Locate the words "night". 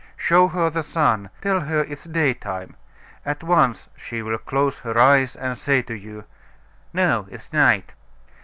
7.53-7.93